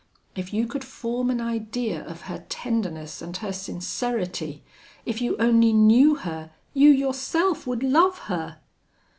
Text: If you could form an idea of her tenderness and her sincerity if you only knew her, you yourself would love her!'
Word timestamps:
If 0.35 0.51
you 0.51 0.65
could 0.65 0.83
form 0.83 1.29
an 1.29 1.39
idea 1.39 2.03
of 2.03 2.21
her 2.21 2.43
tenderness 2.49 3.21
and 3.21 3.37
her 3.37 3.53
sincerity 3.53 4.63
if 5.05 5.21
you 5.21 5.37
only 5.37 5.73
knew 5.73 6.15
her, 6.15 6.49
you 6.73 6.89
yourself 6.89 7.67
would 7.67 7.83
love 7.83 8.17
her!' 8.25 8.57